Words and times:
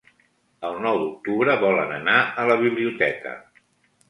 El 0.69 0.79
nou 0.85 0.97
d'octubre 1.01 1.57
volen 1.65 1.93
anar 1.99 2.17
a 2.45 2.47
la 2.53 2.57
biblioteca. 2.63 3.37